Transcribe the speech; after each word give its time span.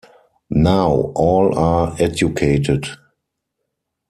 Now 0.55 1.11
all 1.15 1.55
are 1.59 1.95
educated. 1.99 2.87